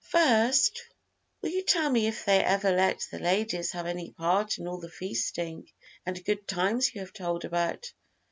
"First, 0.09 0.81
will 1.43 1.51
you 1.51 1.61
tell 1.61 1.91
me 1.91 2.07
if 2.07 2.25
they 2.25 2.43
ever 2.43 2.71
let 2.75 3.05
the 3.11 3.19
ladies 3.19 3.73
have 3.73 3.85
any 3.85 4.13
part 4.13 4.57
in 4.57 4.67
all 4.67 4.79
the 4.79 4.89
feasting 4.89 5.67
and 6.07 6.25
good 6.25 6.47
times 6.47 6.95
you 6.95 7.01
have 7.01 7.13
told 7.13 7.45
about?" 7.45 7.85